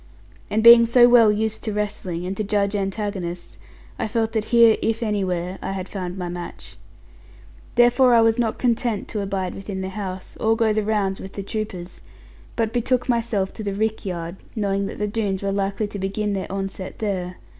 [0.49, 3.59] And being so well used to wrestling, and to judge antagonists,
[3.99, 6.75] I felt that here (if anywhere) I had found my match.
[7.75, 11.33] Therefore I was not content to abide within the house, or go the rounds with
[11.33, 12.01] the troopers;
[12.55, 16.33] but betook myself to the rick yard, knowing that the Doones were likely to begin
[16.33, 17.35] their onset there.